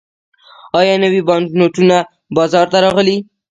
[0.79, 1.97] آیا نوي بانکنوټونه
[2.37, 3.17] بازار ته راغلي؟